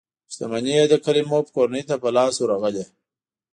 [0.31, 2.85] شتمنۍ یې د کریموف کورنۍ ته په لاس ورغلې.